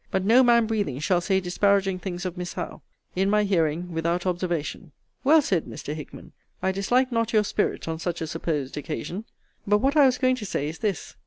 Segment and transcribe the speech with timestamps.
[0.09, 2.81] But no man breathing shall say disparaging things of Miss Howe,
[3.15, 4.93] in my hearing, without observation.
[5.23, 5.93] Well said, Mr.
[5.93, 6.31] Hickman.
[6.59, 9.25] I dislike not your spirit, on such a supposed occasion.
[9.67, 11.15] But what I was going to say is this.